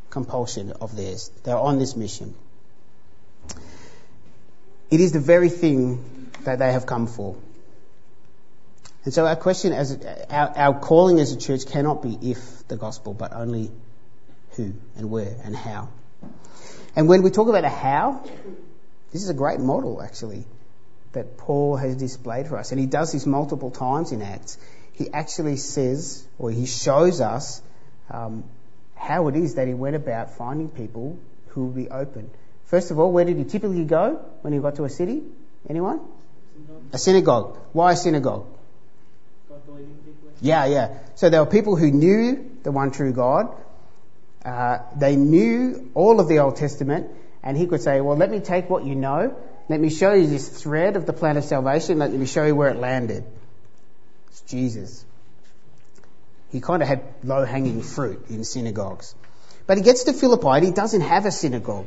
[0.09, 1.31] compulsion of theirs.
[1.43, 2.35] They're on this mission.
[4.91, 7.35] It is the very thing that they have come for.
[9.05, 9.97] And so our question as
[10.29, 13.71] our, our calling as a church cannot be if the gospel, but only
[14.51, 15.89] who and where and how.
[16.95, 18.23] And when we talk about a how,
[19.11, 20.45] this is a great model actually
[21.13, 22.71] that Paul has displayed for us.
[22.71, 24.57] And he does this multiple times in Acts.
[24.93, 27.61] He actually says, or he shows us,
[28.11, 28.43] um,
[28.95, 32.29] how it is that he went about finding people who will be open.
[32.65, 35.23] First of all, where did he typically go when he got to a city?
[35.67, 36.01] Anyone?
[36.91, 37.57] A synagogue.
[37.71, 38.45] Why a synagogue?
[40.41, 40.97] Yeah, yeah.
[41.15, 43.55] So there were people who knew the one true God.
[44.43, 47.09] Uh, they knew all of the Old Testament,
[47.43, 49.35] and he could say, "Well, let me take what you know.
[49.67, 51.99] Let me show you this thread of the plan of salvation.
[51.99, 53.25] Let me show you where it landed.
[54.29, 55.05] It's Jesus."
[56.51, 59.13] He kind of had low-hanging fruit in synagogues,
[59.67, 61.85] but he gets to Philippi and he doesn't have a synagogue.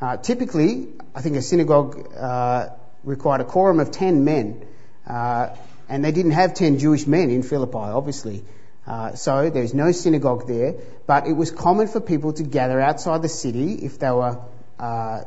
[0.00, 2.70] Uh, typically, I think a synagogue uh,
[3.04, 4.66] required a quorum of ten men.
[5.06, 5.50] Uh,
[5.94, 8.44] and they didn't have 10 Jewish men in Philippi, obviously.
[8.84, 10.74] Uh, so there's no synagogue there,
[11.06, 14.40] but it was common for people to gather outside the city if they were
[14.80, 15.20] uh,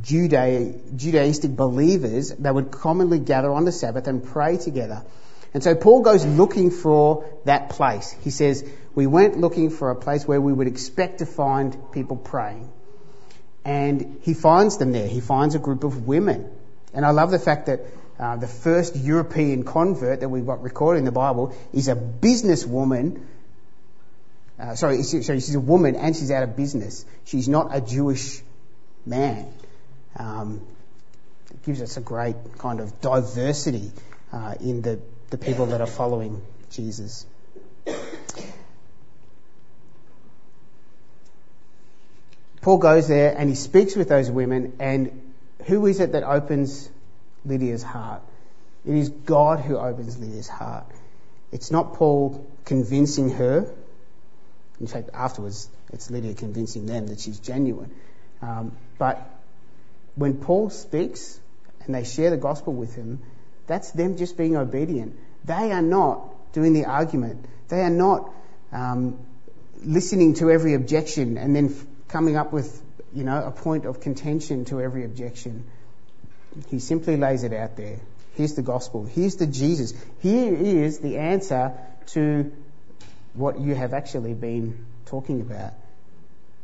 [0.00, 2.30] Juda- Judaistic believers.
[2.30, 5.04] They would commonly gather on the Sabbath and pray together.
[5.54, 8.10] And so Paul goes looking for that place.
[8.24, 12.16] He says, We went looking for a place where we would expect to find people
[12.16, 12.68] praying.
[13.64, 15.06] And he finds them there.
[15.06, 16.50] He finds a group of women.
[16.92, 17.82] And I love the fact that
[18.18, 23.20] uh, the first European convert that we've got recorded in the Bible is a businesswoman
[24.58, 27.06] uh, sorry, sorry, she's a woman and she's out of business.
[27.24, 28.42] She's not a Jewish
[29.06, 29.52] man.
[30.16, 30.62] Um,
[31.50, 33.92] it gives us a great kind of diversity
[34.32, 35.00] uh, in the,
[35.30, 37.24] the people that are following Jesus.
[42.60, 45.32] Paul goes there and he speaks with those women, and
[45.66, 46.90] who is it that opens
[47.48, 48.22] Lydia's heart?
[48.86, 50.86] It is God who opens Lydia's heart.
[51.50, 53.74] It's not Paul convincing her.
[54.80, 57.94] In fact, afterwards, it's Lydia convincing them that she's genuine.
[58.42, 59.28] Um, but
[60.14, 61.40] when Paul speaks
[61.84, 63.20] and they share the gospel with him,
[63.66, 65.18] that's them just being obedient.
[65.44, 67.44] They are not doing the argument.
[67.68, 68.30] They are not
[68.72, 69.18] um,
[69.82, 72.82] listening to every objection and then f- coming up with,
[73.14, 75.64] you know, a point of contention to every objection.
[76.70, 77.98] He simply lays it out there.
[78.34, 79.04] Here's the gospel.
[79.04, 79.94] Here's the Jesus.
[80.20, 81.72] Here is the answer
[82.08, 82.52] to
[83.34, 85.72] what you have actually been talking about.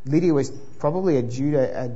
[0.06, 1.88] Lydia was probably a Judah, a,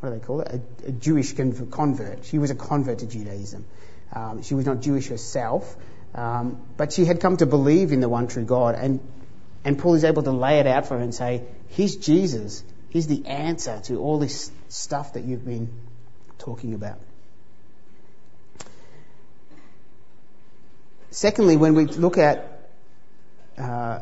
[0.00, 0.60] what do they call it?
[0.84, 2.24] A, a Jewish convert.
[2.24, 3.64] She was a convert to Judaism.
[4.12, 5.76] Um, she was not Jewish herself,
[6.14, 8.74] um, but she had come to believe in the one true God.
[8.74, 9.00] And,
[9.64, 12.62] and Paul is able to lay it out for her and say, Here's Jesus.
[12.90, 15.68] Here's the answer to all this stuff that you've been
[16.38, 16.98] talking about.
[21.10, 22.70] Secondly, when we look at
[23.56, 24.00] uh,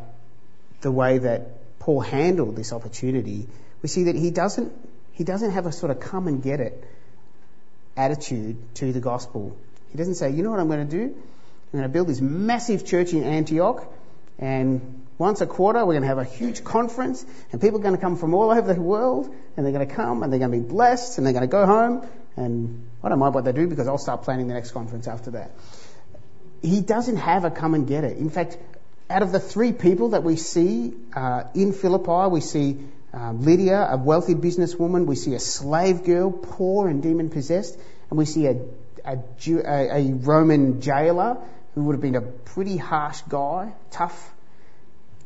[0.80, 3.46] the way that Paul handled this opportunity,
[3.82, 4.72] we see that he doesn't
[5.12, 6.84] he doesn't have a sort of come and get it
[7.96, 9.56] attitude to the gospel.
[9.90, 11.04] He doesn't say, you know what I'm going to do?
[11.04, 13.90] I'm going to build this massive church in Antioch,
[14.38, 17.94] and once a quarter we're going to have a huge conference, and people are going
[17.94, 20.52] to come from all over the world, and they're going to come, and they're going
[20.52, 23.52] to be blessed, and they're going to go home, and I don't mind what they
[23.52, 25.50] do because I'll start planning the next conference after that
[26.62, 28.18] he doesn't have a come and get it.
[28.18, 28.58] In fact,
[29.08, 32.78] out of the three people that we see uh, in Philippi, we see
[33.12, 37.78] um, Lydia, a wealthy businesswoman, we see a slave girl, poor and demon possessed,
[38.10, 38.60] and we see a,
[39.04, 41.38] a, Jew, a, a Roman jailer
[41.74, 44.32] who would have been a pretty harsh guy, tough.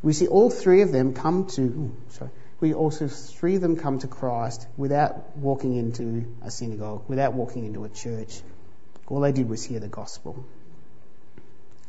[0.03, 3.77] We see all three of them come to, ooh, sorry, we also three of them
[3.77, 8.41] come to Christ without walking into a synagogue, without walking into a church.
[9.07, 10.45] All they did was hear the gospel.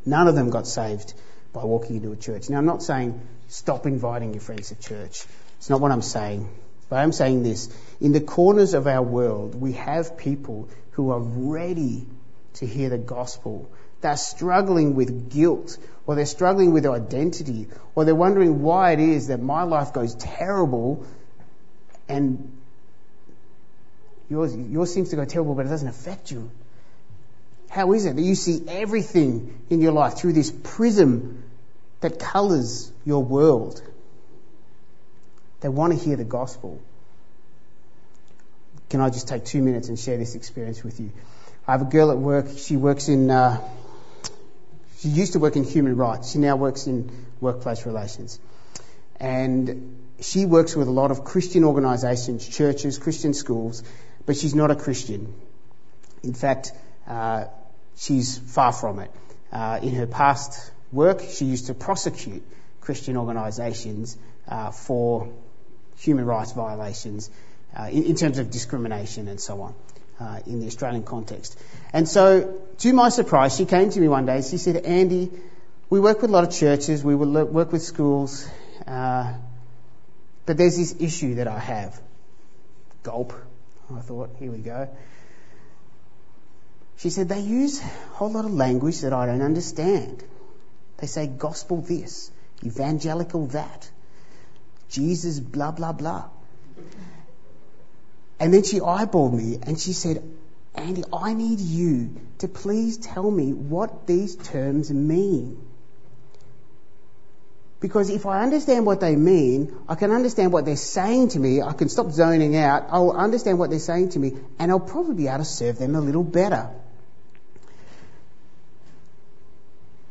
[0.06, 1.14] None of them got saved
[1.54, 2.50] by walking into a church.
[2.50, 5.26] Now, I'm not saying stop inviting your friends to church.
[5.58, 6.50] It's not what I'm saying.
[6.90, 7.70] But I'm saying this.
[8.00, 12.06] In the corners of our world, we have people who are ready
[12.56, 13.72] to hear the gospel.
[14.02, 19.28] They're struggling with guilt, or they're struggling with identity, or they're wondering why it is
[19.28, 21.06] that my life goes terrible
[22.10, 22.52] and
[24.30, 26.52] yours, yours seems to go terrible, but it doesn't affect you.
[27.70, 31.44] How is it that you see everything in your life through this prism
[32.02, 33.82] that colours your world?
[35.62, 36.82] They want to hear the gospel.
[38.90, 41.12] Can I just take two minutes and share this experience with you?
[41.66, 42.48] I have a girl at work.
[42.58, 43.62] She works in, uh,
[45.02, 46.32] she used to work in human rights.
[46.32, 47.10] She now works in
[47.40, 48.40] workplace relations.
[49.20, 53.84] And she works with a lot of Christian organisations, churches, Christian schools,
[54.26, 55.34] but she's not a Christian.
[56.24, 56.72] In fact,
[57.08, 57.46] uh,
[57.96, 59.12] she's far from it.
[59.52, 62.44] Uh, in her past work, she used to prosecute
[62.80, 65.34] Christian organisations uh, for
[65.98, 67.32] human rights violations
[67.76, 69.74] uh, in, in, terms of discrimination and so on
[70.22, 71.58] uh, in the Australian context.
[71.94, 74.42] And so, to my surprise, she came to me one day.
[74.42, 75.32] She said, Andy,
[75.90, 78.48] we work with a lot of churches, we work with schools,
[78.88, 79.34] uh,
[80.46, 82.00] but there's this issue that I have.
[83.04, 83.34] Gulp.
[83.94, 84.90] I thought, here we go.
[86.98, 90.24] She said, they use a whole lot of language that I don't understand.
[90.98, 92.32] They say gospel this,
[92.64, 93.90] evangelical that,
[94.90, 96.26] Jesus blah, blah, blah.
[98.42, 100.24] And then she eyeballed me and she said,
[100.74, 105.64] Andy, I need you to please tell me what these terms mean.
[107.80, 111.62] Because if I understand what they mean, I can understand what they're saying to me,
[111.62, 115.14] I can stop zoning out, I'll understand what they're saying to me, and I'll probably
[115.14, 116.72] be able to serve them a little better.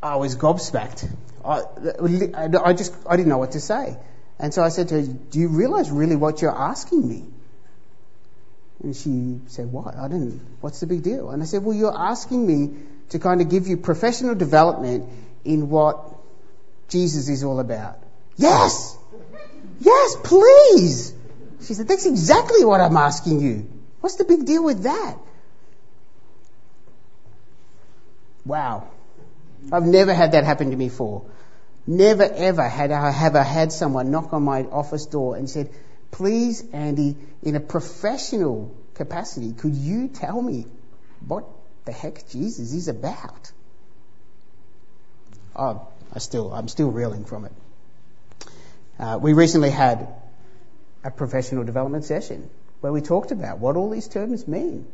[0.01, 1.09] I was gobsmacked.
[1.45, 1.63] I,
[2.65, 3.97] I just, I didn't know what to say.
[4.39, 7.27] And so I said to her, do you realize really what you're asking me?
[8.83, 9.95] And she said, what?
[9.97, 11.31] I didn't, what's the big deal?
[11.31, 12.79] And I said, well, you're asking me
[13.11, 15.09] to kind of give you professional development
[15.45, 16.01] in what
[16.89, 17.99] Jesus is all about.
[18.37, 18.97] Yes!
[19.81, 21.13] Yes, please!
[21.67, 23.71] She said, that's exactly what I'm asking you.
[24.01, 25.17] What's the big deal with that?
[28.47, 28.89] Wow.
[29.71, 31.27] I've never had that happen to me before.
[31.87, 35.71] Never ever had I, have I had someone knock on my office door and said,
[36.11, 40.67] please, Andy, in a professional capacity, could you tell me
[41.27, 41.45] what
[41.85, 43.51] the heck Jesus is about?
[45.57, 47.53] Oh, I still, I'm still reeling from it.
[48.99, 50.09] Uh, we recently had
[51.03, 52.51] a professional development session
[52.81, 54.87] where we talked about what all these terms mean.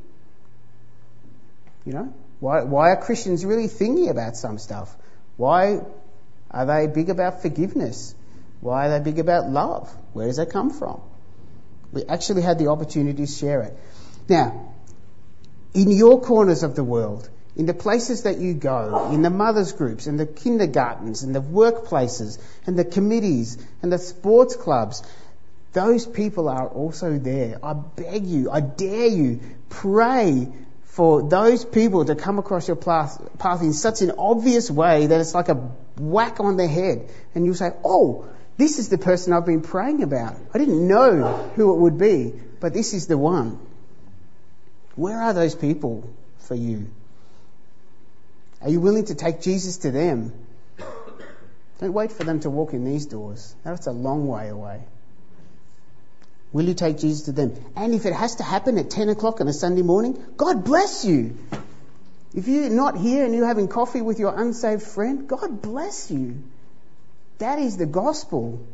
[1.85, 4.95] You know, why, why are Christians really thinking about some stuff?
[5.37, 5.81] Why
[6.51, 8.15] are they big about forgiveness?
[8.61, 9.95] Why are they big about love?
[10.13, 11.01] Where does that come from?
[11.97, 13.75] We actually had the opportunity to share it.
[14.29, 14.75] Now,
[15.73, 17.27] in your corners of the world,
[17.57, 21.41] in the places that you go, in the mothers groups and the kindergartens and the
[21.41, 25.03] workplaces and the committees and the sports clubs,
[25.73, 27.59] those people are also there.
[27.63, 29.41] I beg you, I dare you,
[29.71, 30.49] pray
[30.85, 35.19] for those people to come across your path, path in such an obvious way that
[35.19, 37.09] it's like a whack on the head.
[37.35, 38.27] And you'll say, oh,
[38.57, 40.37] this is the person I've been praying about.
[40.55, 43.59] I didn't know who it would be, but this is the one.
[44.95, 46.89] Where are those people for you?
[48.63, 50.33] Are you willing to take Jesus to them?
[51.79, 53.55] Don't wait for them to walk in these doors.
[53.63, 54.83] That's a long way away.
[56.53, 57.55] Will you take Jesus to them?
[57.77, 61.05] And if it has to happen at 10 o'clock on a Sunday morning, God bless
[61.05, 61.37] you.
[62.35, 66.43] If you're not here and you're having coffee with your unsaved friend, God bless you.
[67.39, 68.67] That is the gospel.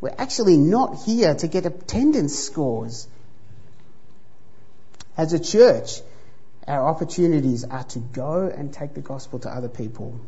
[0.00, 3.08] We're actually not here to get attendance scores.
[5.16, 6.00] As a church,
[6.66, 10.18] our opportunities are to go and take the gospel to other people.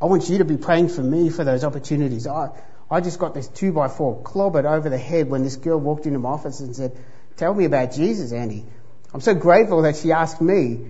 [0.00, 2.26] I want you to be praying for me for those opportunities.
[2.26, 2.50] I,
[2.90, 6.06] I just got this two by four clobbered over the head when this girl walked
[6.06, 6.96] into my office and said,
[7.36, 8.64] Tell me about Jesus, Andy.
[9.12, 10.86] I'm so grateful that she asked me.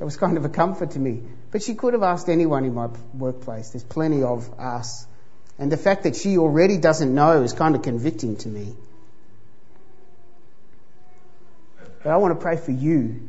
[0.00, 1.22] It was kind of a comfort to me.
[1.54, 3.70] But she could have asked anyone in my workplace.
[3.70, 5.06] There's plenty of us.
[5.56, 8.74] And the fact that she already doesn't know is kind of convicting to me.
[12.02, 13.28] But I want to pray for you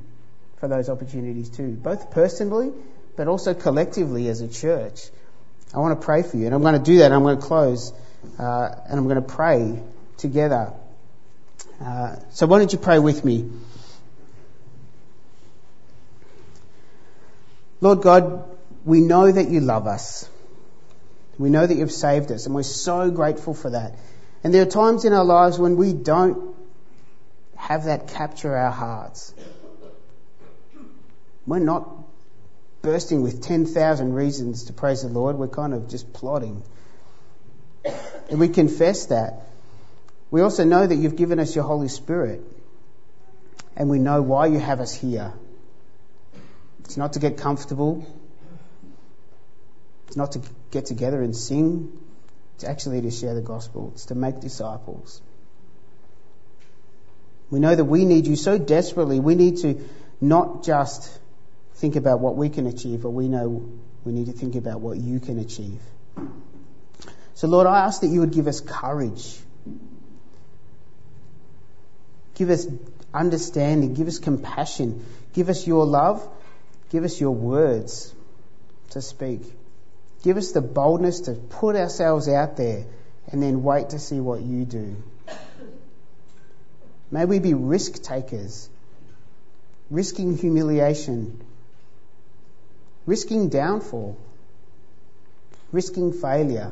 [0.58, 2.72] for those opportunities too, both personally,
[3.16, 5.02] but also collectively as a church.
[5.72, 6.48] I want to pray for you.
[6.48, 7.12] And I'm going to do that.
[7.12, 7.94] I'm going to close
[8.40, 9.80] uh, and I'm going to pray
[10.18, 10.74] together.
[11.80, 13.52] Uh, so why don't you pray with me?
[17.82, 18.44] Lord God,
[18.86, 20.30] we know that you love us.
[21.38, 23.96] We know that you've saved us, and we're so grateful for that.
[24.44, 26.56] And there are times in our lives when we don't
[27.56, 29.34] have that capture our hearts.
[31.46, 31.90] We're not
[32.82, 35.38] bursting with 10,000 reasons to praise the Lord.
[35.38, 36.64] We're kind of just plodding.
[38.30, 39.42] And we confess that.
[40.32, 42.42] We also know that you've given us your Holy Spirit.
[43.76, 45.34] And we know why you have us here.
[46.86, 48.06] It's not to get comfortable.
[50.08, 52.00] It's not to get together and sing.
[52.56, 53.92] It's actually to share the gospel.
[53.94, 55.22] It's to make disciples.
[57.50, 59.20] We know that we need you so desperately.
[59.20, 59.82] We need to
[60.22, 61.20] not just
[61.76, 63.70] think about what we can achieve, but we know
[64.04, 65.82] we need to think about what you can achieve.
[67.34, 69.38] So, Lord, I ask that you would give us courage.
[72.36, 72.68] Give us
[73.14, 73.94] understanding.
[73.94, 75.06] Give us compassion.
[75.34, 76.26] Give us your love.
[76.96, 78.16] Give us your words
[78.92, 79.42] to speak.
[80.24, 82.86] Give us the boldness to put ourselves out there
[83.28, 84.96] and then wait to see what you do.
[87.12, 88.70] May we be risk takers,
[89.90, 91.44] risking humiliation,
[93.06, 94.18] risking downfall,
[95.74, 96.72] risking failure.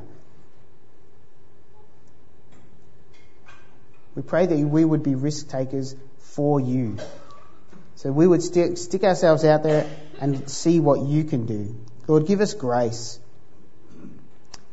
[4.16, 6.98] We pray that we would be risk takers for you.
[8.04, 9.90] So we would stick, stick ourselves out there
[10.20, 11.74] and see what you can do.
[12.06, 13.18] Lord, give us grace.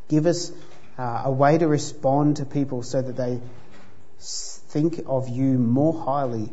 [0.09, 0.51] Give us
[0.99, 3.41] uh, a way to respond to people so that they
[4.19, 6.51] think of you more highly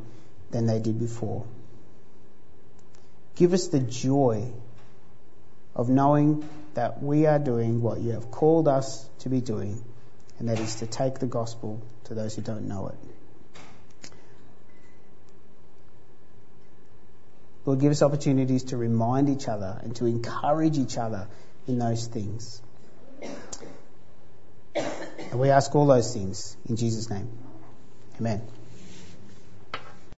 [0.51, 1.47] than they did before.
[3.37, 4.51] Give us the joy
[5.73, 9.83] of knowing that we are doing what you have called us to be doing,
[10.37, 13.16] and that is to take the gospel to those who don't know it.
[17.67, 21.27] Lord, give us opportunities to remind each other and to encourage each other
[21.67, 22.61] in those things.
[24.73, 27.27] And we ask all those things in Jesus' name.
[28.19, 28.41] Amen.